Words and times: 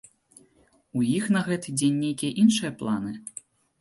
У 0.99 1.03
іх 1.17 1.27
на 1.35 1.41
гэты 1.47 1.73
дзень 1.81 1.99
нейкія 2.07 2.31
іншыя 2.45 2.71
планы? 2.81 3.13